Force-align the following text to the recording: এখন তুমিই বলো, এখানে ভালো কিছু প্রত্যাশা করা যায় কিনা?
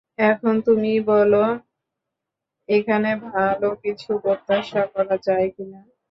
এখন 0.29 0.53
তুমিই 0.65 0.99
বলো, 1.09 1.43
এখানে 2.69 3.09
ভালো 3.27 3.67
কিছু 3.83 4.09
প্রত্যাশা 4.23 4.81
করা 4.93 5.15
যায় 5.27 5.47
কিনা? 5.55 5.79